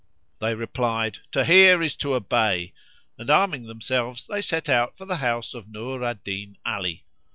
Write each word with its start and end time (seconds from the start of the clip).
They 0.39 0.55
replied, 0.55 1.19
"To 1.31 1.45
hear 1.45 1.79
is 1.83 1.95
to 1.97 2.15
obey;" 2.15 2.73
and, 3.19 3.29
arming 3.29 3.65
themselves, 3.67 4.25
they 4.25 4.41
set 4.41 4.67
out 4.67 4.97
for 4.97 5.05
the 5.05 5.17
house 5.17 5.53
of 5.53 5.69
Nur 5.69 6.03
al 6.03 6.15
Din 6.15 6.57
Ali. 6.65 7.05